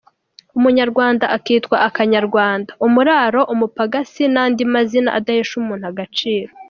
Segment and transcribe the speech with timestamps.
[0.57, 6.51] Umunyarwanda akitwa “akanyarwanda”, “umuraro”, “umupagasi” n’andi mazina adahesha umuntu agaciro.